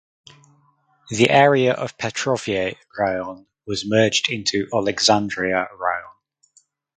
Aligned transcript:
The 1.11 1.29
area 1.29 1.73
of 1.73 1.95
Petrove 1.95 2.47
Raion 2.97 3.45
was 3.67 3.85
merged 3.87 4.31
into 4.31 4.65
Oleksandriia 4.73 5.67
Raion. 5.79 6.13